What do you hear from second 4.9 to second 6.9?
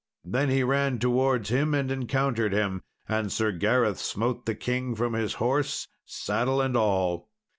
from his horse, saddle and